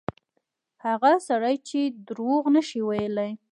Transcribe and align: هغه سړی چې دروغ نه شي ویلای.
هغه 0.85 1.11
سړی 1.27 1.55
چې 1.67 1.79
دروغ 2.07 2.43
نه 2.55 2.61
شي 2.67 2.79
ویلای. 2.83 3.31